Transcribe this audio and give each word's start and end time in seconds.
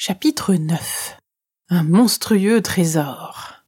Chapitre 0.00 0.54
9 0.54 1.18
Un 1.70 1.82
monstrueux 1.82 2.62
trésor 2.62 3.64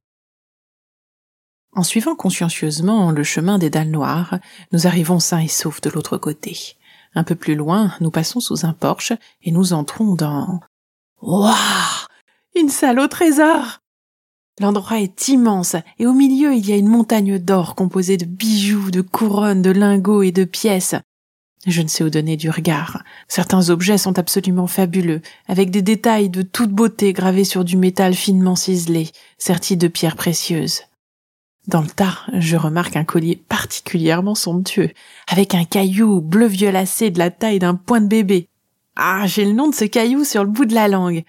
En 1.73 1.83
suivant 1.83 2.15
consciencieusement 2.15 3.11
le 3.11 3.25
chemin 3.25 3.59
des 3.59 3.69
dalles 3.69 3.91
noires, 3.91 4.39
nous 4.71 4.87
arrivons 4.87 5.19
sains 5.19 5.41
et 5.41 5.49
saufs 5.49 5.81
de 5.81 5.91
l'autre 5.91 6.19
côté. 6.19 6.77
Un 7.17 7.25
peu 7.25 7.35
plus 7.35 7.57
loin, 7.57 7.93
nous 8.01 8.13
passons 8.13 8.39
sous 8.39 8.65
un 8.65 8.75
porche 8.75 9.13
et 9.43 9.51
nous 9.51 9.73
entrons 9.73 10.15
dans... 10.15 10.61
Waouh 11.21 11.53
Une 12.55 12.69
salle 12.69 13.01
au 13.01 13.09
trésor 13.09 13.81
L'endroit 14.61 15.01
est 15.01 15.27
immense 15.27 15.75
et 15.99 16.07
au 16.07 16.13
milieu 16.13 16.55
il 16.55 16.65
y 16.65 16.73
a 16.73 16.77
une 16.77 16.87
montagne 16.87 17.41
d'or 17.41 17.75
composée 17.75 18.19
de 18.19 18.25
bijoux, 18.25 18.93
de 18.93 19.01
couronnes, 19.01 19.63
de 19.63 19.73
lingots 19.73 20.23
et 20.23 20.31
de 20.31 20.45
pièces. 20.45 20.95
Je 21.67 21.83
ne 21.83 21.89
sais 21.89 22.03
où 22.03 22.09
donner 22.09 22.37
du 22.39 22.49
regard. 22.49 23.03
Certains 23.29 23.69
objets 23.69 23.99
sont 23.99 24.19
absolument 24.19 24.67
fabuleux, 24.67 25.21
avec 25.47 25.71
des 25.71 25.83
détails 25.83 26.31
de 26.31 26.41
toute 26.43 26.71
beauté 26.71 27.13
gravés 27.13 27.45
sur 27.45 27.65
du 27.65 27.77
métal 27.77 28.15
finement 28.15 28.57
ciselé, 28.57 29.11
serti 29.37 29.77
de 29.77 29.89
pierres 29.89 30.17
précieuses. 30.17 30.83
Dans 31.67 31.83
le 31.83 31.89
tas, 31.89 32.19
je 32.33 32.57
remarque 32.57 32.97
un 32.97 33.05
collier 33.05 33.37
particulièrement 33.37 34.35
somptueux, 34.35 34.91
avec 35.29 35.55
un 35.55 35.65
caillou 35.65 36.23
bleu 36.23 36.47
violacé 36.47 37.11
de 37.11 37.19
la 37.19 37.31
taille 37.31 37.59
d'un 37.59 37.75
point 37.75 38.01
de 38.01 38.09
bébé. 38.09 38.49
Ah, 38.97 39.27
j'ai 39.27 39.45
le 39.45 39.53
nom 39.53 39.69
de 39.69 39.75
ce 39.75 39.85
caillou 39.85 40.25
sur 40.25 40.45
le 40.45 40.51
bout 40.51 40.65
de 40.65 40.75
la 40.75 40.89
langue. 40.89 41.25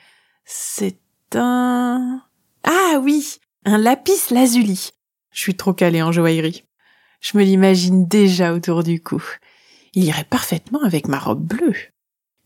C'est 0.45 0.97
un... 1.35 2.21
Ah 2.63 2.99
oui, 3.01 3.39
un 3.65 3.77
lapis 3.77 4.31
lazuli. 4.31 4.91
Je 5.31 5.41
suis 5.41 5.55
trop 5.55 5.73
calée 5.73 6.01
en 6.01 6.13
joaillerie. 6.13 6.63
Je 7.19 7.37
me 7.37 7.43
l'imagine 7.43 8.07
déjà 8.07 8.53
autour 8.53 8.83
du 8.83 9.01
cou. 9.01 9.21
Il 9.93 10.05
irait 10.05 10.23
parfaitement 10.23 10.83
avec 10.83 11.07
ma 11.07 11.19
robe 11.19 11.45
bleue. 11.45 11.75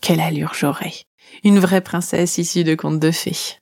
Quelle 0.02 0.20
allure 0.20 0.54
j'aurais. 0.54 0.94
Une 1.44 1.60
vraie 1.60 1.82
princesse 1.82 2.38
issue 2.38 2.64
de 2.64 2.76
contes 2.76 3.00
de 3.00 3.12
fées. 3.12 3.60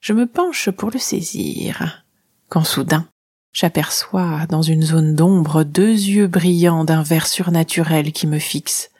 Je 0.00 0.12
me 0.12 0.26
penche 0.26 0.70
pour 0.70 0.90
le 0.90 0.98
saisir. 0.98 2.04
Quand 2.48 2.64
soudain, 2.64 3.08
j'aperçois 3.52 4.46
dans 4.48 4.62
une 4.62 4.82
zone 4.82 5.14
d'ombre 5.14 5.64
deux 5.64 5.90
yeux 5.90 6.28
brillants 6.28 6.84
d'un 6.84 7.02
vert 7.02 7.26
surnaturel 7.26 8.12
qui 8.12 8.26
me 8.26 8.38
fixent. 8.38 8.90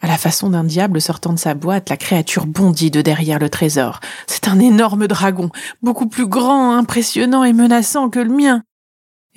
À 0.00 0.06
la 0.06 0.16
façon 0.16 0.50
d'un 0.50 0.64
diable 0.64 1.00
sortant 1.00 1.32
de 1.32 1.38
sa 1.38 1.54
boîte, 1.54 1.90
la 1.90 1.96
créature 1.96 2.46
bondit 2.46 2.90
de 2.90 3.02
derrière 3.02 3.38
le 3.38 3.50
trésor. 3.50 4.00
C'est 4.26 4.48
un 4.48 4.60
énorme 4.60 5.08
dragon, 5.08 5.50
beaucoup 5.82 6.08
plus 6.08 6.26
grand, 6.26 6.76
impressionnant 6.76 7.42
et 7.42 7.52
menaçant 7.52 8.08
que 8.08 8.20
le 8.20 8.32
mien. 8.32 8.62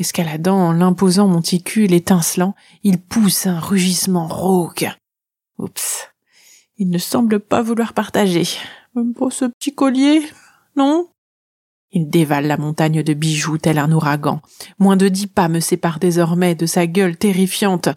Escaladant 0.01 0.71
l'imposant 0.71 1.27
monticule 1.27 1.93
étincelant, 1.93 2.55
il 2.83 2.99
pousse 2.99 3.45
un 3.45 3.59
rugissement 3.59 4.27
rauque. 4.27 4.87
Oups. 5.59 6.09
Il 6.77 6.89
ne 6.89 6.97
semble 6.97 7.39
pas 7.39 7.61
vouloir 7.61 7.93
partager. 7.93 8.47
Même 8.95 9.13
pas 9.13 9.29
ce 9.29 9.45
petit 9.45 9.75
collier, 9.75 10.23
non? 10.75 11.07
Il 11.91 12.09
dévale 12.09 12.47
la 12.47 12.57
montagne 12.57 13.03
de 13.03 13.13
bijoux 13.13 13.59
tel 13.59 13.77
un 13.77 13.91
ouragan. 13.91 14.41
Moins 14.79 14.97
de 14.97 15.07
dix 15.07 15.27
pas 15.27 15.49
me 15.49 15.59
séparent 15.59 15.99
désormais 15.99 16.55
de 16.55 16.65
sa 16.65 16.87
gueule 16.87 17.15
terrifiante. 17.15 17.89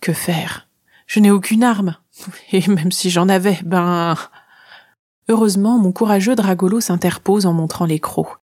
Que 0.00 0.14
faire? 0.14 0.66
Je 1.06 1.20
n'ai 1.20 1.30
aucune 1.30 1.62
arme. 1.62 1.98
Et 2.52 2.66
même 2.68 2.90
si 2.90 3.10
j'en 3.10 3.28
avais, 3.28 3.58
ben... 3.66 4.16
Heureusement, 5.28 5.78
mon 5.78 5.92
courageux 5.92 6.36
Dragolo 6.36 6.80
s'interpose 6.80 7.44
en 7.44 7.52
montrant 7.52 7.84
les 7.84 8.00
crocs. 8.00 8.39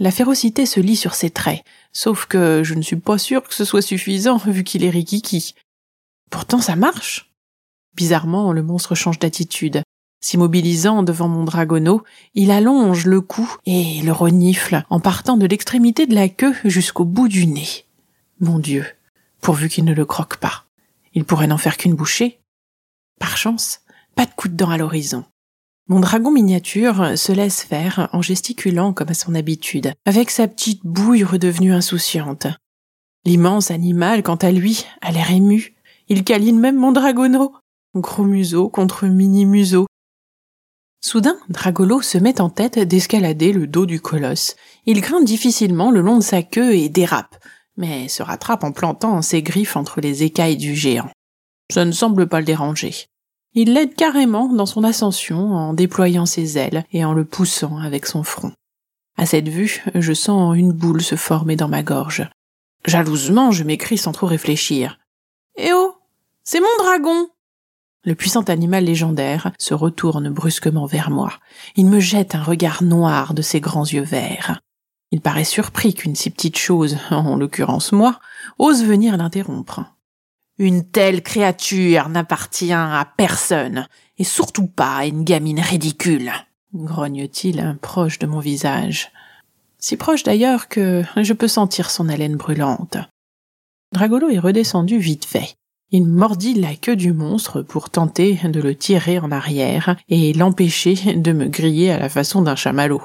La 0.00 0.12
férocité 0.12 0.64
se 0.64 0.78
lit 0.78 0.96
sur 0.96 1.14
ses 1.14 1.30
traits, 1.30 1.64
sauf 1.92 2.26
que 2.26 2.62
je 2.62 2.74
ne 2.74 2.82
suis 2.82 2.96
pas 2.96 3.18
sûr 3.18 3.42
que 3.42 3.54
ce 3.54 3.64
soit 3.64 3.82
suffisant 3.82 4.36
vu 4.36 4.62
qu'il 4.62 4.84
est 4.84 4.90
rikiki. 4.90 5.54
Pourtant 6.30 6.60
ça 6.60 6.76
marche. 6.76 7.32
Bizarrement, 7.96 8.52
le 8.52 8.62
monstre 8.62 8.94
change 8.94 9.18
d'attitude. 9.18 9.82
S'immobilisant 10.20 11.02
devant 11.02 11.28
mon 11.28 11.44
dragonneau, 11.44 12.04
il 12.34 12.52
allonge 12.52 13.06
le 13.06 13.20
cou 13.20 13.56
et 13.66 14.00
le 14.02 14.12
renifle 14.12 14.84
en 14.88 15.00
partant 15.00 15.36
de 15.36 15.46
l'extrémité 15.46 16.06
de 16.06 16.14
la 16.14 16.28
queue 16.28 16.54
jusqu'au 16.64 17.04
bout 17.04 17.28
du 17.28 17.46
nez. 17.46 17.86
Mon 18.40 18.60
Dieu, 18.60 18.86
pourvu 19.40 19.68
qu'il 19.68 19.84
ne 19.84 19.94
le 19.94 20.04
croque 20.04 20.36
pas. 20.36 20.64
Il 21.14 21.24
pourrait 21.24 21.46
n'en 21.48 21.58
faire 21.58 21.76
qu'une 21.76 21.94
bouchée. 21.94 22.40
Par 23.18 23.36
chance, 23.36 23.80
pas 24.14 24.26
de 24.26 24.32
coup 24.32 24.48
de 24.48 24.54
dent 24.54 24.70
à 24.70 24.78
l'horizon. 24.78 25.24
Mon 25.90 26.00
dragon 26.00 26.30
miniature 26.30 27.16
se 27.16 27.32
laisse 27.32 27.62
faire 27.62 28.10
en 28.12 28.20
gesticulant 28.20 28.92
comme 28.92 29.08
à 29.08 29.14
son 29.14 29.34
habitude, 29.34 29.94
avec 30.04 30.28
sa 30.30 30.46
petite 30.46 30.84
bouille 30.84 31.24
redevenue 31.24 31.72
insouciante. 31.72 32.46
L'immense 33.24 33.70
animal, 33.70 34.22
quant 34.22 34.36
à 34.36 34.52
lui, 34.52 34.84
a 35.00 35.12
l'air 35.12 35.30
ému. 35.30 35.74
Il 36.08 36.24
câline 36.24 36.60
même 36.60 36.76
mon 36.76 36.92
dragonneau. 36.92 37.54
Gros 37.94 38.24
museau 38.24 38.68
contre 38.68 39.06
mini 39.06 39.46
museau. 39.46 39.86
Soudain, 41.00 41.38
Dragolo 41.48 42.02
se 42.02 42.18
met 42.18 42.40
en 42.42 42.50
tête 42.50 42.78
d'escalader 42.78 43.54
le 43.54 43.66
dos 43.66 43.86
du 43.86 43.98
colosse. 43.98 44.56
Il 44.84 45.00
grimpe 45.00 45.24
difficilement 45.24 45.90
le 45.90 46.02
long 46.02 46.18
de 46.18 46.22
sa 46.22 46.42
queue 46.42 46.74
et 46.74 46.90
dérape, 46.90 47.42
mais 47.78 48.08
se 48.08 48.22
rattrape 48.22 48.62
en 48.62 48.72
plantant 48.72 49.22
ses 49.22 49.42
griffes 49.42 49.76
entre 49.76 50.02
les 50.02 50.22
écailles 50.22 50.58
du 50.58 50.74
géant. 50.74 51.10
Ça 51.72 51.86
ne 51.86 51.92
semble 51.92 52.28
pas 52.28 52.40
le 52.40 52.46
déranger. 52.46 53.06
Il 53.60 53.72
l'aide 53.72 53.96
carrément 53.96 54.46
dans 54.54 54.66
son 54.66 54.84
ascension 54.84 55.56
en 55.56 55.72
déployant 55.72 56.26
ses 56.26 56.58
ailes 56.58 56.84
et 56.92 57.04
en 57.04 57.12
le 57.12 57.24
poussant 57.24 57.78
avec 57.78 58.06
son 58.06 58.22
front. 58.22 58.52
À 59.16 59.26
cette 59.26 59.48
vue, 59.48 59.82
je 59.96 60.12
sens 60.12 60.56
une 60.56 60.70
boule 60.70 61.02
se 61.02 61.16
former 61.16 61.56
dans 61.56 61.66
ma 61.66 61.82
gorge. 61.82 62.30
Jalousement, 62.86 63.50
je 63.50 63.64
m'écris 63.64 63.98
sans 63.98 64.12
trop 64.12 64.28
réfléchir. 64.28 65.00
Eh 65.56 65.72
oh 65.72 65.96
C'est 66.44 66.60
mon 66.60 66.68
dragon 66.78 67.30
Le 68.04 68.14
puissant 68.14 68.42
animal 68.42 68.84
légendaire 68.84 69.50
se 69.58 69.74
retourne 69.74 70.30
brusquement 70.30 70.86
vers 70.86 71.10
moi. 71.10 71.32
Il 71.74 71.86
me 71.86 71.98
jette 71.98 72.36
un 72.36 72.44
regard 72.44 72.84
noir 72.84 73.34
de 73.34 73.42
ses 73.42 73.58
grands 73.58 73.86
yeux 73.86 74.02
verts. 74.02 74.60
Il 75.10 75.20
paraît 75.20 75.42
surpris 75.42 75.94
qu'une 75.94 76.14
si 76.14 76.30
petite 76.30 76.58
chose, 76.58 76.96
en 77.10 77.34
l'occurrence 77.34 77.90
moi, 77.90 78.20
ose 78.60 78.84
venir 78.84 79.16
l'interrompre. 79.16 79.97
Une 80.58 80.84
telle 80.84 81.22
créature 81.22 82.08
n'appartient 82.08 82.72
à 82.72 83.08
personne, 83.16 83.86
et 84.18 84.24
surtout 84.24 84.66
pas 84.66 84.96
à 84.96 85.06
une 85.06 85.22
gamine 85.22 85.60
ridicule, 85.60 86.32
grogne-t-il 86.74 87.78
proche 87.80 88.18
de 88.18 88.26
mon 88.26 88.40
visage. 88.40 89.12
Si 89.78 89.96
proche 89.96 90.24
d'ailleurs 90.24 90.68
que 90.68 91.04
je 91.16 91.32
peux 91.32 91.46
sentir 91.46 91.90
son 91.90 92.08
haleine 92.08 92.36
brûlante. 92.36 92.96
Dragolo 93.92 94.28
est 94.28 94.40
redescendu 94.40 94.98
vite 94.98 95.24
fait. 95.24 95.54
Il 95.90 96.06
mordit 96.06 96.54
la 96.54 96.74
queue 96.74 96.96
du 96.96 97.12
monstre 97.12 97.62
pour 97.62 97.88
tenter 97.88 98.34
de 98.44 98.60
le 98.60 98.74
tirer 98.74 99.18
en 99.20 99.30
arrière 99.30 99.96
et 100.08 100.32
l'empêcher 100.32 101.14
de 101.14 101.32
me 101.32 101.46
griller 101.46 101.92
à 101.92 101.98
la 101.98 102.08
façon 102.08 102.42
d'un 102.42 102.56
chamallow. 102.56 103.02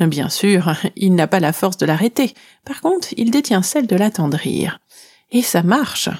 Bien 0.00 0.28
sûr, 0.28 0.74
il 0.96 1.14
n'a 1.14 1.28
pas 1.28 1.40
la 1.40 1.52
force 1.52 1.78
de 1.78 1.86
l'arrêter. 1.86 2.34
Par 2.66 2.80
contre, 2.80 3.14
il 3.16 3.30
détient 3.30 3.62
celle 3.62 3.86
de 3.86 3.96
l'attendrir. 3.96 4.80
Et 5.30 5.40
ça 5.40 5.62
marche. 5.62 6.10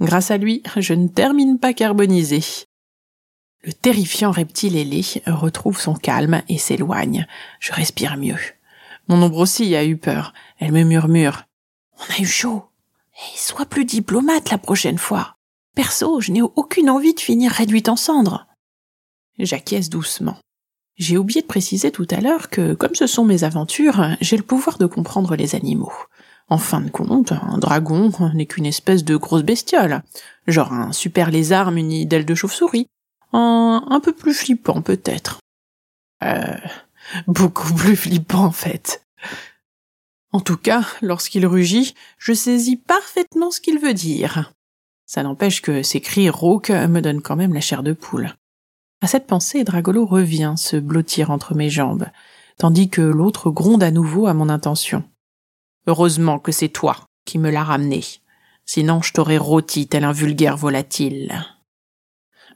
Grâce 0.00 0.30
à 0.30 0.38
lui, 0.38 0.62
je 0.76 0.94
ne 0.94 1.08
termine 1.08 1.58
pas 1.58 1.74
carbonisé. 1.74 2.40
Le 3.62 3.72
terrifiant 3.72 4.30
reptile 4.30 4.76
ailé 4.76 5.04
retrouve 5.26 5.78
son 5.78 5.94
calme 5.94 6.42
et 6.48 6.56
s'éloigne. 6.56 7.26
Je 7.58 7.72
respire 7.72 8.16
mieux. 8.16 8.38
Mon 9.08 9.22
ombre 9.22 9.38
aussi 9.38 9.74
a 9.76 9.84
eu 9.84 9.98
peur. 9.98 10.32
Elle 10.58 10.72
me 10.72 10.84
murmure. 10.84 11.44
On 11.98 12.14
a 12.14 12.22
eu 12.22 12.26
chaud. 12.26 12.64
Et 13.34 13.38
sois 13.38 13.66
plus 13.66 13.84
diplomate 13.84 14.50
la 14.50 14.56
prochaine 14.56 14.96
fois. 14.96 15.36
Perso, 15.74 16.20
je 16.20 16.32
n'ai 16.32 16.42
aucune 16.42 16.88
envie 16.88 17.14
de 17.14 17.20
finir 17.20 17.52
réduite 17.52 17.90
en 17.90 17.96
cendres. 17.96 18.46
J'acquiesce 19.38 19.90
doucement. 19.90 20.38
J'ai 20.96 21.18
oublié 21.18 21.42
de 21.42 21.46
préciser 21.46 21.90
tout 21.90 22.06
à 22.10 22.20
l'heure 22.20 22.48
que, 22.48 22.74
comme 22.74 22.94
ce 22.94 23.06
sont 23.06 23.24
mes 23.24 23.44
aventures, 23.44 24.16
j'ai 24.20 24.36
le 24.36 24.42
pouvoir 24.42 24.78
de 24.78 24.86
comprendre 24.86 25.36
les 25.36 25.54
animaux. 25.54 25.92
En 26.50 26.58
fin 26.58 26.80
de 26.80 26.90
compte, 26.90 27.30
un 27.30 27.58
dragon 27.58 28.10
n'est 28.34 28.46
qu'une 28.46 28.66
espèce 28.66 29.04
de 29.04 29.16
grosse 29.16 29.44
bestiole. 29.44 30.02
Genre 30.48 30.72
un 30.72 30.92
super 30.92 31.30
lézard 31.30 31.70
muni 31.70 32.06
d'ailes 32.06 32.26
de 32.26 32.34
chauve-souris. 32.34 32.88
Un, 33.32 33.84
un 33.88 34.00
peu 34.00 34.12
plus 34.12 34.34
flippant 34.34 34.82
peut-être. 34.82 35.38
Euh, 36.24 36.56
beaucoup 37.28 37.72
plus 37.72 37.94
flippant 37.94 38.44
en 38.44 38.50
fait. 38.50 39.04
En 40.32 40.40
tout 40.40 40.56
cas, 40.56 40.84
lorsqu'il 41.02 41.46
rugit, 41.46 41.94
je 42.18 42.32
saisis 42.32 42.76
parfaitement 42.76 43.52
ce 43.52 43.60
qu'il 43.60 43.78
veut 43.78 43.94
dire. 43.94 44.52
Ça 45.06 45.22
n'empêche 45.22 45.62
que 45.62 45.82
ses 45.82 46.00
cris 46.00 46.30
rauques 46.30 46.70
me 46.70 47.00
donnent 47.00 47.22
quand 47.22 47.36
même 47.36 47.54
la 47.54 47.60
chair 47.60 47.84
de 47.84 47.92
poule. 47.92 48.34
À 49.00 49.06
cette 49.06 49.26
pensée, 49.26 49.64
Dragolo 49.64 50.04
revient 50.04 50.54
se 50.56 50.76
blottir 50.76 51.30
entre 51.30 51.54
mes 51.54 51.70
jambes, 51.70 52.06
tandis 52.58 52.90
que 52.90 53.00
l'autre 53.00 53.50
gronde 53.50 53.82
à 53.82 53.90
nouveau 53.90 54.26
à 54.26 54.34
mon 54.34 54.48
intention. 54.48 55.04
Heureusement 55.90 56.38
que 56.38 56.52
c'est 56.52 56.68
toi 56.68 56.96
qui 57.24 57.36
me 57.36 57.50
l'as 57.50 57.64
ramené. 57.64 58.04
Sinon 58.64 59.02
je 59.02 59.12
t'aurais 59.12 59.38
rôti 59.38 59.88
tel 59.88 60.04
un 60.04 60.12
vulgaire 60.12 60.56
volatile. 60.56 61.44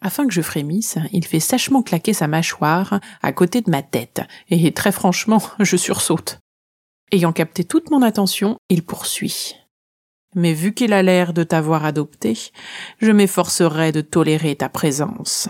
Afin 0.01 0.29
que 0.29 0.33
je 0.33 0.41
frémisse, 0.41 0.99
il 1.13 1.27
fait 1.27 1.41
sèchement 1.41 1.83
claquer 1.83 2.13
sa 2.13 2.29
mâchoire 2.29 3.01
à 3.23 3.33
côté 3.33 3.61
de 3.61 3.73
ma 3.73 3.83
tête, 3.83 4.23
et 4.51 4.71
très 4.71 4.93
franchement, 4.93 5.43
je 5.59 5.77
sursaute. 5.77 6.39
Ayant 7.11 7.33
capté 7.33 7.65
toute 7.65 7.91
mon 7.91 8.03
attention, 8.03 8.57
il 8.69 8.85
poursuit. 8.85 9.57
Mais 10.37 10.53
vu 10.53 10.73
qu'il 10.73 10.93
a 10.93 11.03
l'air 11.03 11.33
de 11.33 11.43
t'avoir 11.43 11.85
adopté, 11.85 12.39
je 13.01 13.11
m'efforcerai 13.11 13.91
de 13.91 14.01
tolérer 14.01 14.55
ta 14.55 14.69
présence. 14.69 15.49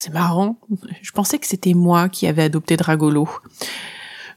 C'est 0.00 0.12
marrant, 0.12 0.58
je 1.00 1.12
pensais 1.12 1.38
que 1.38 1.46
c'était 1.46 1.74
moi 1.74 2.08
qui 2.08 2.26
avais 2.26 2.42
adopté 2.42 2.76
Dragolo. 2.76 3.28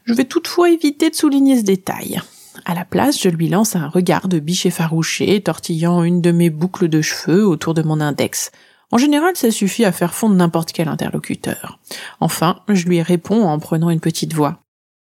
Je 0.04 0.14
vais 0.14 0.26
toutefois 0.26 0.70
éviter 0.70 1.10
de 1.10 1.16
souligner 1.16 1.58
ce 1.58 1.64
détail. 1.64 2.22
À 2.64 2.74
la 2.74 2.84
place, 2.84 3.20
je 3.20 3.28
lui 3.28 3.48
lance 3.48 3.76
un 3.76 3.88
regard 3.88 4.28
de 4.28 4.38
biche 4.38 4.66
effarouché, 4.66 5.40
tortillant 5.42 6.02
une 6.02 6.20
de 6.20 6.32
mes 6.32 6.50
boucles 6.50 6.88
de 6.88 7.02
cheveux 7.02 7.46
autour 7.46 7.74
de 7.74 7.82
mon 7.82 8.00
index. 8.00 8.50
En 8.92 8.98
général, 8.98 9.36
ça 9.36 9.50
suffit 9.50 9.84
à 9.84 9.92
faire 9.92 10.14
fondre 10.14 10.36
n'importe 10.36 10.72
quel 10.72 10.88
interlocuteur. 10.88 11.78
Enfin, 12.20 12.60
je 12.68 12.86
lui 12.86 13.02
réponds 13.02 13.44
en 13.44 13.58
prenant 13.58 13.90
une 13.90 14.00
petite 14.00 14.32
voix. 14.32 14.60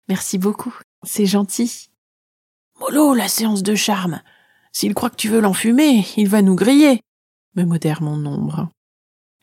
Merci 0.08 0.38
beaucoup, 0.38 0.75
c'est 1.04 1.26
gentil. 1.26 1.90
Molo, 2.81 3.14
la 3.14 3.28
séance 3.28 3.62
de 3.62 3.75
charme. 3.75 4.20
S'il 4.72 4.94
croit 4.94 5.10
que 5.10 5.16
tu 5.16 5.28
veux 5.28 5.40
l'enfumer, 5.40 6.04
il 6.16 6.28
va 6.28 6.42
nous 6.42 6.56
griller, 6.56 7.00
me 7.54 7.64
modère 7.64 8.02
mon 8.02 8.25
ombre. 8.26 8.69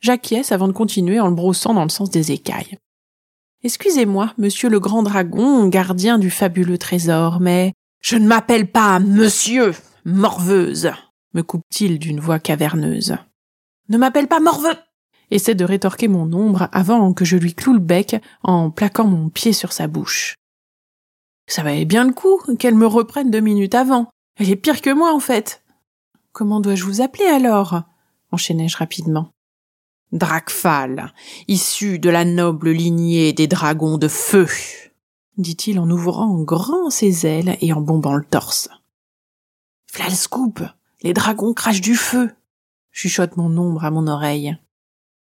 J'acquiesce 0.01 0.51
avant 0.51 0.67
de 0.67 0.73
continuer 0.73 1.19
en 1.19 1.29
le 1.29 1.35
brossant 1.35 1.73
dans 1.73 1.83
le 1.83 1.89
sens 1.89 2.09
des 2.09 2.31
écailles. 2.31 2.77
Excusez-moi, 3.63 4.33
monsieur 4.37 4.69
le 4.69 4.79
grand 4.79 5.03
dragon, 5.03 5.67
gardien 5.67 6.19
du 6.19 6.29
fabuleux 6.29 6.77
trésor, 6.77 7.39
mais 7.39 7.73
je 7.99 8.15
ne 8.15 8.27
m'appelle 8.27 8.71
pas 8.71 8.99
monsieur, 8.99 9.73
morveuse, 10.05 10.91
me 11.33 11.43
coupe-t-il 11.43 11.99
d'une 11.99 12.19
voix 12.19 12.39
caverneuse. 12.39 13.17
Ne 13.89 13.97
m'appelle 13.97 14.27
pas 14.27 14.39
morveux 14.39 14.75
essaie 15.31 15.55
de 15.55 15.65
rétorquer 15.65 16.07
mon 16.07 16.31
ombre 16.33 16.69
avant 16.71 17.13
que 17.13 17.25
je 17.25 17.37
lui 17.37 17.53
cloue 17.53 17.73
le 17.73 17.79
bec 17.79 18.15
en 18.43 18.71
plaquant 18.71 19.05
mon 19.05 19.29
pied 19.29 19.53
sur 19.53 19.73
sa 19.73 19.87
bouche. 19.87 20.35
Ça 21.47 21.63
valait 21.63 21.85
bien 21.85 22.05
le 22.05 22.13
coup 22.13 22.39
qu'elle 22.59 22.75
me 22.75 22.87
reprenne 22.87 23.31
deux 23.31 23.39
minutes 23.39 23.75
avant. 23.75 24.09
Elle 24.37 24.49
est 24.49 24.55
pire 24.55 24.81
que 24.81 24.93
moi, 24.93 25.13
en 25.13 25.19
fait. 25.19 25.63
Comment 26.31 26.59
dois-je 26.59 26.83
vous 26.83 27.01
appeler 27.01 27.25
alors? 27.25 27.81
enchaînai-je 28.31 28.77
rapidement. 28.77 29.31
Dracfal, 30.11 31.13
issu 31.47 31.99
de 31.99 32.09
la 32.09 32.25
noble 32.25 32.69
lignée 32.71 33.33
des 33.33 33.47
dragons 33.47 33.97
de 33.97 34.07
feu, 34.07 34.47
dit-il 35.37 35.79
en 35.79 35.89
ouvrant 35.89 36.41
grand 36.41 36.89
ses 36.89 37.25
ailes 37.25 37.57
et 37.61 37.73
en 37.73 37.81
bombant 37.81 38.15
le 38.15 38.25
torse. 38.25 38.69
Flalscoop, 39.87 40.61
les 41.01 41.13
dragons 41.13 41.53
crachent 41.53 41.81
du 41.81 41.95
feu, 41.95 42.35
chuchote 42.91 43.37
mon 43.37 43.55
ombre 43.57 43.85
à 43.85 43.91
mon 43.91 44.07
oreille. 44.07 44.57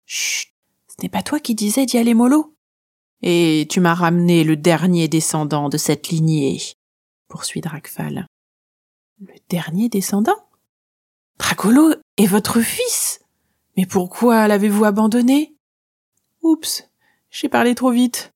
Chut, 0.06 0.52
ce 0.88 0.96
n'est 1.02 1.08
pas 1.08 1.22
toi 1.22 1.40
qui 1.40 1.55
disais 1.55 1.87
d'y 1.87 1.99
aller 1.99 2.14
mollo 2.14 2.55
Et 3.22 3.66
tu 3.70 3.81
m'as 3.81 3.94
ramené 3.94 4.44
le 4.44 4.56
dernier 4.56 5.08
descendant 5.08 5.69
de 5.69 5.76
cette 5.76 6.08
lignée, 6.08 6.60
poursuit 7.28 7.60
Dracfal. 7.60 8.26
Le 9.20 9.34
dernier 9.49 9.88
descendant? 9.88 10.49
Dracolo 11.38 11.94
est 12.16 12.26
votre 12.26 12.60
fils 12.60 13.20
mais 13.78 13.87
pourquoi 13.87 14.49
l'avez-vous 14.49 14.84
abandonné? 14.84 15.55
Oups, 16.43 16.90
j'ai 17.31 17.49
parlé 17.49 17.76
trop 17.76 17.93
vite. 17.93 18.32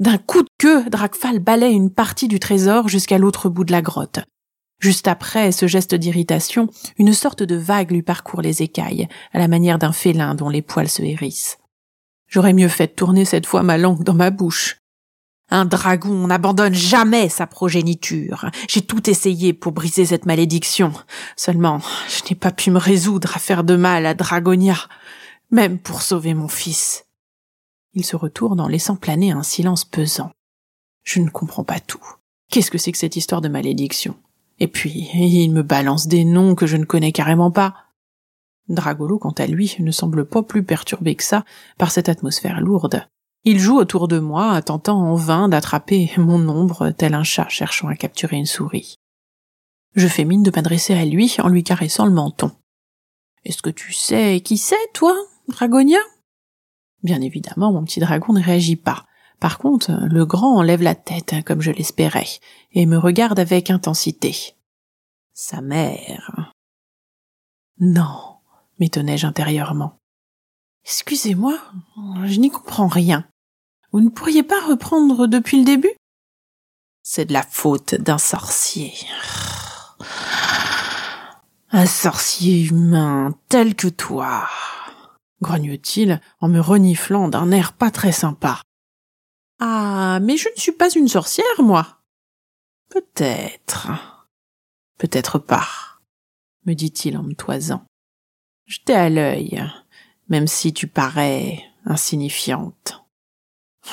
D'un 0.00 0.16
coup 0.16 0.42
de 0.42 0.48
queue, 0.56 0.88
Dracfal 0.88 1.40
balaye 1.40 1.74
une 1.74 1.92
partie 1.92 2.26
du 2.26 2.40
trésor 2.40 2.88
jusqu'à 2.88 3.18
l'autre 3.18 3.50
bout 3.50 3.64
de 3.64 3.72
la 3.72 3.82
grotte. 3.82 4.20
Juste 4.78 5.08
après 5.08 5.52
ce 5.52 5.66
geste 5.66 5.94
d'irritation, 5.94 6.70
une 6.96 7.12
sorte 7.12 7.42
de 7.42 7.54
vague 7.54 7.90
lui 7.90 8.00
parcourt 8.00 8.40
les 8.40 8.62
écailles, 8.62 9.08
à 9.34 9.38
la 9.38 9.46
manière 9.46 9.78
d'un 9.78 9.92
félin 9.92 10.34
dont 10.34 10.48
les 10.48 10.62
poils 10.62 10.88
se 10.88 11.02
hérissent. 11.02 11.58
J'aurais 12.28 12.54
mieux 12.54 12.68
fait 12.68 12.88
tourner 12.88 13.26
cette 13.26 13.44
fois 13.44 13.62
ma 13.62 13.76
langue 13.76 14.02
dans 14.02 14.14
ma 14.14 14.30
bouche. 14.30 14.78
Un 15.50 15.66
dragon 15.66 16.28
n'abandonne 16.28 16.72
jamais 16.72 17.28
sa 17.28 17.46
progéniture. 17.46 18.50
J'ai 18.70 18.82
tout 18.82 19.10
essayé 19.10 19.52
pour 19.52 19.72
briser 19.72 20.06
cette 20.06 20.24
malédiction. 20.24 20.94
Seulement, 21.36 21.82
je 22.08 22.30
n'ai 22.30 22.36
pas 22.36 22.52
pu 22.52 22.70
me 22.70 22.78
résoudre 22.78 23.36
à 23.36 23.38
faire 23.38 23.64
de 23.64 23.76
mal 23.76 24.06
à 24.06 24.14
Dragonia, 24.14 24.78
même 25.50 25.78
pour 25.78 26.00
sauver 26.00 26.32
mon 26.32 26.48
fils. 26.48 27.04
Il 27.94 28.04
se 28.04 28.16
retourne 28.16 28.60
en 28.60 28.68
laissant 28.68 28.96
planer 28.96 29.32
un 29.32 29.42
silence 29.42 29.84
pesant. 29.84 30.30
Je 31.02 31.20
ne 31.20 31.30
comprends 31.30 31.64
pas 31.64 31.80
tout. 31.80 32.04
Qu'est-ce 32.50 32.70
que 32.70 32.78
c'est 32.78 32.92
que 32.92 32.98
cette 32.98 33.16
histoire 33.16 33.40
de 33.40 33.48
malédiction? 33.48 34.16
Et 34.58 34.68
puis, 34.68 35.08
il 35.14 35.52
me 35.52 35.62
balance 35.62 36.06
des 36.06 36.24
noms 36.24 36.54
que 36.54 36.66
je 36.66 36.76
ne 36.76 36.84
connais 36.84 37.12
carrément 37.12 37.50
pas. 37.50 37.74
Dragolo, 38.68 39.18
quant 39.18 39.32
à 39.32 39.46
lui, 39.46 39.74
ne 39.80 39.90
semble 39.90 40.24
pas 40.24 40.42
plus 40.42 40.62
perturbé 40.62 41.14
que 41.14 41.24
ça 41.24 41.44
par 41.78 41.90
cette 41.90 42.08
atmosphère 42.08 42.60
lourde. 42.60 43.06
Il 43.44 43.58
joue 43.58 43.78
autour 43.78 44.06
de 44.06 44.18
moi, 44.18 44.60
tentant 44.62 45.00
en 45.00 45.14
vain 45.14 45.48
d'attraper 45.48 46.12
mon 46.18 46.48
ombre 46.48 46.90
tel 46.90 47.14
un 47.14 47.24
chat 47.24 47.48
cherchant 47.48 47.88
à 47.88 47.96
capturer 47.96 48.36
une 48.36 48.46
souris. 48.46 48.96
Je 49.96 50.06
fais 50.06 50.24
mine 50.24 50.42
de 50.42 50.52
m'adresser 50.54 50.94
à 50.94 51.04
lui 51.04 51.34
en 51.42 51.48
lui 51.48 51.64
caressant 51.64 52.04
le 52.04 52.12
menton. 52.12 52.52
Est-ce 53.44 53.62
que 53.62 53.70
tu 53.70 53.92
sais 53.92 54.40
qui 54.42 54.58
c'est, 54.58 54.76
toi, 54.92 55.14
Dragonia? 55.48 55.98
Bien 57.02 57.20
évidemment, 57.20 57.72
mon 57.72 57.84
petit 57.84 58.00
dragon 58.00 58.32
ne 58.32 58.42
réagit 58.42 58.76
pas. 58.76 59.06
Par 59.38 59.58
contre, 59.58 59.90
le 59.90 60.26
grand 60.26 60.58
enlève 60.58 60.82
la 60.82 60.94
tête, 60.94 61.34
comme 61.44 61.62
je 61.62 61.70
l'espérais, 61.70 62.28
et 62.72 62.84
me 62.84 62.98
regarde 62.98 63.38
avec 63.38 63.70
intensité. 63.70 64.54
Sa 65.32 65.62
mère. 65.62 66.52
Non, 67.78 68.36
m'étonnai-je 68.78 69.26
intérieurement. 69.26 69.96
Excusez-moi, 70.84 71.58
je 72.26 72.38
n'y 72.38 72.50
comprends 72.50 72.88
rien. 72.88 73.26
Vous 73.92 74.00
ne 74.00 74.10
pourriez 74.10 74.42
pas 74.42 74.60
reprendre 74.60 75.26
depuis 75.26 75.58
le 75.58 75.64
début? 75.64 75.92
C'est 77.02 77.24
de 77.24 77.32
la 77.32 77.42
faute 77.42 77.94
d'un 77.94 78.18
sorcier. 78.18 78.92
Un 81.72 81.86
sorcier 81.86 82.64
humain 82.64 83.34
tel 83.48 83.74
que 83.74 83.88
toi, 83.88 84.46
grogne-t-il 85.42 86.20
en 86.40 86.48
me 86.48 86.60
reniflant 86.60 87.28
d'un 87.28 87.50
air 87.50 87.72
pas 87.72 87.90
très 87.90 88.12
sympa. 88.12 88.62
Ah, 89.58 90.18
mais 90.22 90.36
je 90.36 90.48
ne 90.48 90.60
suis 90.60 90.72
pas 90.72 90.90
une 90.90 91.08
sorcière, 91.08 91.44
moi. 91.62 91.98
Peut-être. 92.88 93.88
Peut-être 94.98 95.38
pas, 95.38 95.68
me 96.66 96.74
dit-il 96.74 97.16
en 97.16 97.22
me 97.22 97.34
toisant. 97.34 97.84
J'étais 98.66 98.94
à 98.94 99.08
l'œil, 99.08 99.62
même 100.28 100.46
si 100.46 100.72
tu 100.72 100.86
parais 100.86 101.62
insignifiante. 101.84 103.02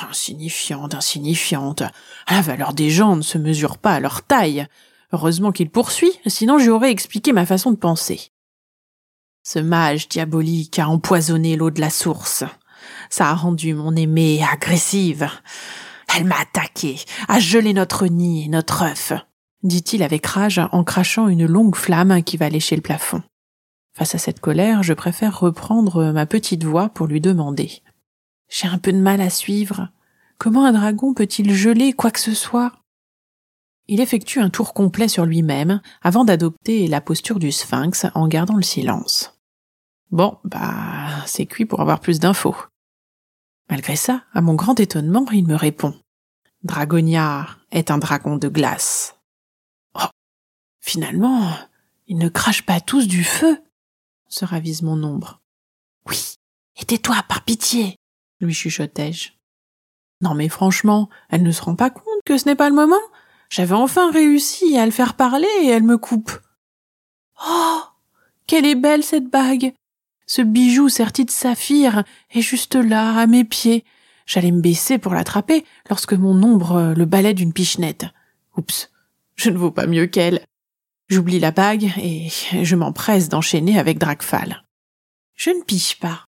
Insignifiante, 0.00 0.94
insignifiante. 0.94 1.82
La 2.28 2.42
valeur 2.42 2.74
des 2.74 2.90
gens 2.90 3.16
ne 3.16 3.22
se 3.22 3.38
mesure 3.38 3.78
pas 3.78 3.94
à 3.94 4.00
leur 4.00 4.22
taille. 4.22 4.66
Heureusement 5.12 5.52
qu'il 5.52 5.70
poursuit, 5.70 6.12
sinon 6.26 6.58
j'aurais 6.58 6.90
expliqué 6.90 7.32
ma 7.32 7.46
façon 7.46 7.70
de 7.70 7.76
penser. 7.76 8.30
Ce 9.42 9.58
mage 9.58 10.08
diabolique 10.08 10.78
a 10.78 10.88
empoisonné 10.88 11.56
l'eau 11.56 11.70
de 11.70 11.80
la 11.80 11.90
source. 11.90 12.44
Ça 13.10 13.28
a 13.28 13.34
rendu 13.34 13.74
mon 13.74 13.96
aimée 13.96 14.42
agressive. 14.42 15.28
Elle 16.16 16.24
m'a 16.24 16.40
attaqué, 16.40 17.00
a 17.28 17.38
gelé 17.38 17.72
notre 17.72 18.06
nid 18.06 18.44
et 18.44 18.48
notre 18.48 18.82
œuf, 18.82 19.12
dit-il 19.62 20.02
avec 20.02 20.26
rage 20.26 20.60
en 20.72 20.84
crachant 20.84 21.28
une 21.28 21.46
longue 21.46 21.76
flamme 21.76 22.22
qui 22.22 22.36
va 22.36 22.48
lécher 22.48 22.76
le 22.76 22.82
plafond. 22.82 23.22
Face 23.94 24.14
à 24.14 24.18
cette 24.18 24.40
colère, 24.40 24.82
je 24.82 24.94
préfère 24.94 25.40
reprendre 25.40 26.12
ma 26.12 26.24
petite 26.24 26.64
voix 26.64 26.88
pour 26.88 27.06
lui 27.06 27.20
demander. 27.20 27.82
J'ai 28.48 28.68
un 28.68 28.78
peu 28.78 28.92
de 28.92 28.98
mal 28.98 29.20
à 29.20 29.28
suivre. 29.28 29.88
Comment 30.38 30.64
un 30.64 30.72
dragon 30.72 31.14
peut-il 31.14 31.52
geler 31.52 31.92
quoi 31.92 32.10
que 32.10 32.20
ce 32.20 32.32
soit? 32.32 32.72
Il 33.88 34.00
effectue 34.00 34.40
un 34.40 34.50
tour 34.50 34.74
complet 34.74 35.08
sur 35.08 35.24
lui-même 35.24 35.80
avant 36.02 36.24
d'adopter 36.24 36.86
la 36.86 37.00
posture 37.00 37.38
du 37.38 37.50
sphinx 37.50 38.06
en 38.14 38.28
gardant 38.28 38.56
le 38.56 38.62
silence. 38.62 39.38
Bon, 40.10 40.38
bah, 40.44 41.24
c'est 41.26 41.46
cuit 41.46 41.64
pour 41.64 41.80
avoir 41.80 42.00
plus 42.00 42.20
d'infos. 42.20 42.56
Malgré 43.70 43.96
ça, 43.96 44.24
à 44.32 44.40
mon 44.40 44.54
grand 44.54 44.78
étonnement, 44.78 45.26
il 45.32 45.46
me 45.46 45.54
répond. 45.54 45.94
Dragonia 46.62 47.48
est 47.70 47.90
un 47.90 47.98
dragon 47.98 48.36
de 48.36 48.48
glace. 48.48 49.16
Oh, 49.94 50.08
finalement, 50.80 51.50
ils 52.06 52.18
ne 52.18 52.28
crachent 52.28 52.64
pas 52.66 52.80
tous 52.80 53.06
du 53.06 53.24
feu 53.24 53.58
se 54.28 54.44
ravise 54.44 54.82
mon 54.82 55.02
ombre. 55.02 55.40
Oui, 56.06 56.34
et 56.80 56.84
tais-toi, 56.84 57.16
par 57.28 57.44
pitié, 57.44 57.96
lui 58.40 58.54
chuchotai-je. 58.54 59.30
Non 60.20 60.34
mais 60.34 60.48
franchement, 60.48 61.08
elle 61.30 61.42
ne 61.42 61.52
se 61.52 61.62
rend 61.62 61.76
pas 61.76 61.90
compte 61.90 62.04
que 62.24 62.38
ce 62.38 62.46
n'est 62.46 62.56
pas 62.56 62.68
le 62.68 62.74
moment. 62.74 62.96
J'avais 63.48 63.74
enfin 63.74 64.10
réussi 64.10 64.76
à 64.76 64.84
le 64.84 64.92
faire 64.92 65.14
parler 65.14 65.48
et 65.62 65.68
elle 65.68 65.82
me 65.82 65.98
coupe. 65.98 66.32
Oh. 67.46 67.80
Quelle 68.46 68.66
est 68.66 68.74
belle 68.74 69.04
cette 69.04 69.28
bague. 69.28 69.72
Ce 70.26 70.42
bijou 70.42 70.88
serti 70.88 71.24
de 71.24 71.30
saphir 71.30 72.04
est 72.30 72.42
juste 72.42 72.74
là, 72.74 73.18
à 73.18 73.26
mes 73.26 73.44
pieds. 73.44 73.84
J'allais 74.26 74.50
me 74.50 74.60
baisser 74.60 74.98
pour 74.98 75.14
l'attraper 75.14 75.64
lorsque 75.88 76.12
mon 76.12 76.42
ombre 76.42 76.94
le 76.94 77.04
balait 77.06 77.34
d'une 77.34 77.52
pichenette. 77.52 78.06
Oups. 78.56 78.90
Je 79.36 79.50
ne 79.50 79.56
vaux 79.56 79.70
pas 79.70 79.86
mieux 79.86 80.06
qu'elle. 80.06 80.44
J'oublie 81.08 81.38
la 81.38 81.50
bague 81.50 81.92
et 81.96 82.28
je 82.62 82.76
m'empresse 82.76 83.30
d'enchaîner 83.30 83.78
avec 83.78 83.98
Dracfal. 83.98 84.64
Je 85.34 85.50
ne 85.50 85.62
piche 85.62 85.98
pas. 85.98 86.24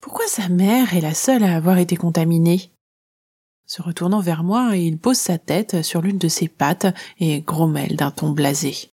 Pourquoi 0.00 0.26
sa 0.28 0.48
mère 0.48 0.94
est 0.94 1.00
la 1.00 1.14
seule 1.14 1.42
à 1.42 1.56
avoir 1.56 1.78
été 1.78 1.96
contaminée? 1.96 2.70
Se 3.72 3.82
retournant 3.82 4.18
vers 4.18 4.42
moi, 4.42 4.74
il 4.74 4.98
pose 4.98 5.16
sa 5.16 5.38
tête 5.38 5.84
sur 5.84 6.02
l'une 6.02 6.18
de 6.18 6.26
ses 6.26 6.48
pattes 6.48 6.92
et 7.20 7.40
grommelle 7.40 7.94
d'un 7.94 8.10
ton 8.10 8.30
blasé. 8.30 8.90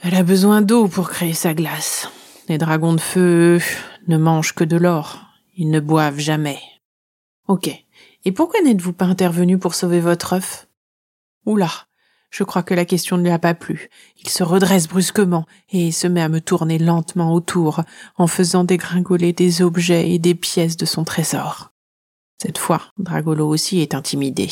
Elle 0.00 0.14
a 0.14 0.22
besoin 0.22 0.62
d'eau 0.62 0.88
pour 0.88 1.10
créer 1.10 1.34
sa 1.34 1.52
glace. 1.52 2.08
Les 2.48 2.56
dragons 2.56 2.94
de 2.94 3.00
feu 3.02 3.60
ne 4.06 4.16
mangent 4.16 4.54
que 4.54 4.64
de 4.64 4.78
l'or. 4.78 5.26
Ils 5.58 5.68
ne 5.68 5.78
boivent 5.78 6.18
jamais. 6.18 6.58
Ok. 7.48 7.68
Et 8.24 8.32
pourquoi 8.32 8.62
n'êtes-vous 8.62 8.94
pas 8.94 9.04
intervenu 9.04 9.58
pour 9.58 9.74
sauver 9.74 10.00
votre 10.00 10.32
œuf? 10.32 10.66
Oula, 11.44 11.70
je 12.30 12.44
crois 12.44 12.62
que 12.62 12.72
la 12.72 12.86
question 12.86 13.18
ne 13.18 13.24
lui 13.24 13.30
a 13.30 13.38
pas 13.38 13.52
plu. 13.52 13.90
Il 14.22 14.30
se 14.30 14.42
redresse 14.42 14.88
brusquement 14.88 15.44
et 15.68 15.92
se 15.92 16.06
met 16.06 16.22
à 16.22 16.30
me 16.30 16.40
tourner 16.40 16.78
lentement 16.78 17.34
autour 17.34 17.82
en 18.16 18.26
faisant 18.26 18.64
dégringoler 18.64 19.34
des 19.34 19.60
objets 19.60 20.12
et 20.12 20.18
des 20.18 20.34
pièces 20.34 20.78
de 20.78 20.86
son 20.86 21.04
trésor. 21.04 21.74
Cette 22.40 22.58
fois, 22.58 22.82
Dragolo 22.98 23.48
aussi 23.48 23.80
est 23.80 23.94
intimidé. 23.94 24.48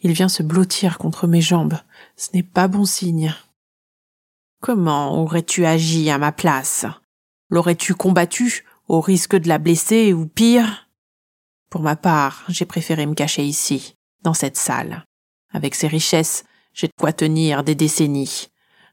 Il 0.00 0.12
vient 0.12 0.28
se 0.28 0.42
blottir 0.42 0.96
contre 0.96 1.26
mes 1.26 1.42
jambes. 1.42 1.78
Ce 2.16 2.28
n'est 2.32 2.42
pas 2.42 2.66
bon 2.66 2.86
signe. 2.86 3.34
Comment 4.60 5.20
aurais-tu 5.20 5.66
agi 5.66 6.10
à 6.10 6.16
ma 6.16 6.32
place? 6.32 6.86
L'aurais-tu 7.50 7.94
combattu 7.94 8.64
au 8.88 9.00
risque 9.00 9.36
de 9.36 9.48
la 9.48 9.58
blesser 9.58 10.14
ou 10.14 10.26
pire? 10.26 10.88
Pour 11.68 11.82
ma 11.82 11.94
part, 11.94 12.44
j'ai 12.48 12.64
préféré 12.64 13.04
me 13.04 13.14
cacher 13.14 13.44
ici, 13.44 13.96
dans 14.22 14.34
cette 14.34 14.56
salle. 14.56 15.04
Avec 15.52 15.74
ses 15.74 15.88
richesses, 15.88 16.44
j'ai 16.72 16.86
de 16.86 16.92
quoi 16.98 17.12
tenir 17.12 17.64
des 17.64 17.74
décennies. 17.74 18.48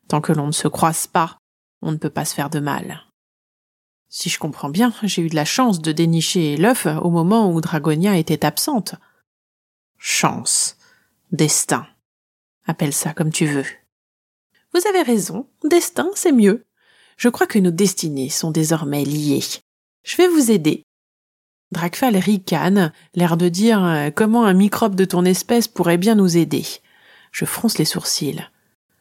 Tant 0.09 0.19
que 0.19 0.33
l'on 0.33 0.47
ne 0.47 0.51
se 0.51 0.67
croise 0.67 1.07
pas, 1.07 1.38
on 1.81 1.91
ne 1.91 1.97
peut 1.97 2.09
pas 2.09 2.25
se 2.25 2.33
faire 2.33 2.50
de 2.50 2.59
mal. 2.59 3.03
Si 4.15 4.29
je 4.29 4.38
comprends 4.38 4.70
bien, 4.70 4.93
j'ai 5.01 5.24
eu 5.24 5.27
de 5.27 5.36
la 5.36 5.43
chance 5.43 5.82
de 5.82 5.91
dénicher 5.91 6.55
l'œuf 6.55 6.86
au 7.01 7.10
moment 7.10 7.51
où 7.51 7.60
Dragonia 7.62 8.15
était 8.15 8.46
absente. 8.46 8.93
Chance. 9.98 10.77
Destin. 11.32 11.88
Appelle 12.67 12.93
ça 12.93 13.13
comme 13.13 13.32
tu 13.32 13.48
veux. 13.48 13.65
Vous 14.72 14.88
avez 14.88 15.01
raison, 15.01 15.48
destin, 15.63 16.12
c'est 16.13 16.32
mieux. 16.32 16.63
Je 17.17 17.27
crois 17.27 17.48
que 17.48 17.58
nos 17.58 17.72
destinées 17.72 18.29
sont 18.29 18.51
désormais 18.51 19.03
liées. 19.03 19.41
Je 20.03 20.17
vais 20.17 20.27
vous 20.27 20.51
aider. 20.51 20.84
Dracfal 21.72 22.15
ricane, 22.15 22.93
l'air 23.15 23.36
de 23.36 23.50
dire 23.50 23.84
euh, 23.84 24.12
comment 24.12 24.46
un 24.46 24.53
microbe 24.53 24.93
de 24.93 25.05
ton 25.05 25.25
espèce 25.25 25.67
pourrait 25.67 25.98
bien 25.98 26.13
nous 26.13 26.38
aider. 26.38 26.67
Je 27.32 27.46
fronce 27.46 27.79
les 27.79 27.86
sourcils. 27.86 28.48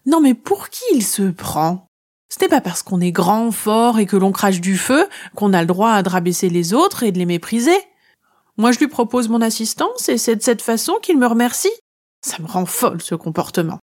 Non 0.06 0.22
mais 0.22 0.32
pour 0.32 0.70
qui 0.70 0.84
il 0.94 1.04
se 1.04 1.30
prend? 1.30 1.86
Ce 2.32 2.40
n'est 2.40 2.48
pas 2.48 2.62
parce 2.62 2.82
qu'on 2.82 3.02
est 3.02 3.12
grand, 3.12 3.50
fort 3.50 3.98
et 3.98 4.06
que 4.06 4.16
l'on 4.16 4.32
crache 4.32 4.62
du 4.62 4.78
feu 4.78 5.06
qu'on 5.34 5.52
a 5.52 5.60
le 5.60 5.66
droit 5.66 5.90
à 5.90 6.00
rabaisser 6.00 6.48
les 6.48 6.72
autres 6.72 7.02
et 7.02 7.12
de 7.12 7.18
les 7.18 7.26
mépriser. 7.26 7.76
Moi 8.56 8.72
je 8.72 8.78
lui 8.78 8.88
propose 8.88 9.28
mon 9.28 9.42
assistance 9.42 10.08
et 10.08 10.16
c'est 10.16 10.36
de 10.36 10.42
cette 10.42 10.62
façon 10.62 10.94
qu'il 11.02 11.18
me 11.18 11.26
remercie. 11.26 11.72
Ça 12.24 12.38
me 12.40 12.46
rend 12.46 12.64
folle 12.64 13.02
ce 13.02 13.14
comportement. 13.14 13.80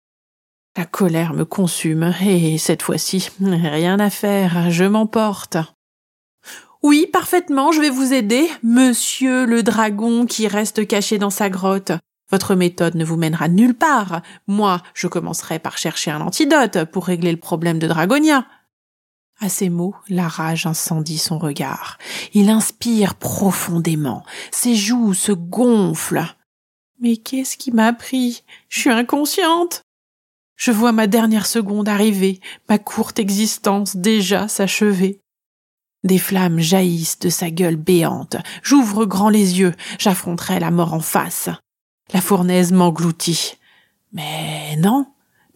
La 0.76 0.85
colère 0.85 1.33
me 1.33 1.45
consume 1.45 2.15
et 2.23 2.57
cette 2.59 2.83
fois-ci, 2.83 3.31
rien 3.41 3.99
à 3.99 4.11
faire, 4.11 4.71
je 4.71 4.85
m'emporte. 4.85 5.57
Oui, 6.85 7.09
parfaitement, 7.12 7.73
je 7.73 7.81
vais 7.81 7.91
vous 7.91 8.12
aider, 8.12 8.49
monsieur 8.62 9.45
le 9.45 9.65
dragon 9.65 10.25
qui 10.25 10.47
reste 10.47 10.87
caché 10.87 11.19
dans 11.19 11.31
sa 11.31 11.50
grotte. 11.50 11.91
Votre 12.30 12.54
méthode 12.54 12.97
ne 12.97 13.04
vous 13.04 13.16
mènera 13.16 13.49
nulle 13.49 13.75
part. 13.75 14.23
Moi, 14.47 14.83
je 14.95 15.06
commencerai 15.06 15.59
par 15.59 15.78
chercher 15.78 16.11
un 16.11 16.21
antidote 16.21 16.85
pour 16.85 17.06
régler 17.06 17.30
le 17.30 17.38
problème 17.38 17.78
de 17.78 17.87
Dragonia. 17.87 18.47
À 19.38 19.49
ces 19.49 19.68
mots, 19.68 19.95
la 20.09 20.28
rage 20.28 20.66
incendie 20.66 21.18
son 21.18 21.38
regard. 21.38 21.99
Il 22.33 22.49
inspire 22.49 23.14
profondément. 23.14 24.25
Ses 24.50 24.75
joues 24.75 25.14
se 25.14 25.33
gonflent. 25.33 26.35
Mais 27.00 27.18
qu'est-ce 27.18 27.59
qui 27.59 27.71
m'a 27.71 27.92
pris? 27.92 28.45
Je 28.68 28.80
suis 28.80 28.90
inconsciente. 28.90 29.83
Je 30.56 30.71
vois 30.71 30.92
ma 30.92 31.06
dernière 31.06 31.45
seconde 31.45 31.88
arriver, 31.88 32.40
ma 32.71 32.78
courte 32.78 33.18
existence 33.18 33.95
déjà 33.95 34.49
s'achever. 34.49 35.21
Des 36.02 36.18
flammes 36.18 36.61
jaillissent 36.61 37.18
de 37.18 37.28
sa 37.28 37.50
gueule 37.50 37.76
béante. 37.76 38.37
J'ouvre 38.62 39.04
grand 39.04 39.28
les 39.28 39.61
yeux, 39.61 39.75
j'affronterai 39.99 40.61
la 40.61 40.71
mort 40.71 40.95
en 40.95 41.00
face. 41.00 41.50
La 42.12 42.20
fournaise 42.20 42.72
m'engloutit. 42.72 43.58
Mais 44.12 44.76
non, 44.76 45.06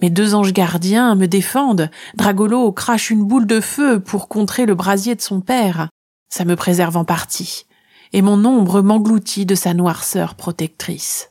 mes 0.02 0.10
deux 0.10 0.34
anges 0.34 0.52
gardiens 0.52 1.14
me 1.14 1.26
défendent. 1.26 1.90
Dragolo 2.14 2.72
crache 2.72 3.10
une 3.10 3.24
boule 3.24 3.46
de 3.46 3.60
feu 3.60 4.00
pour 4.00 4.28
contrer 4.28 4.66
le 4.66 4.74
brasier 4.74 5.14
de 5.14 5.20
son 5.20 5.40
père. 5.40 5.88
Ça 6.28 6.44
me 6.44 6.56
préserve 6.56 6.96
en 6.96 7.04
partie. 7.04 7.66
Et 8.12 8.22
mon 8.22 8.44
ombre 8.44 8.82
m'engloutit 8.82 9.46
de 9.46 9.54
sa 9.54 9.74
noirceur 9.74 10.34
protectrice. 10.34 11.30